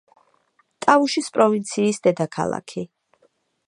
[0.85, 2.89] ტავუშის პროვინციის დედაქალაქი.